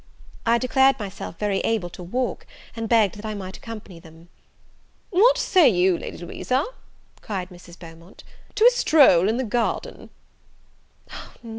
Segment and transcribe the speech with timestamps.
[0.47, 4.29] I declared myself very able to walk, and begged that I might accompany them.
[5.11, 6.65] "What say you, Lady Louisa,"
[7.21, 7.77] cried Mrs.
[7.77, 8.23] Beaumont,
[8.55, 10.09] "to a stroll in the garden?"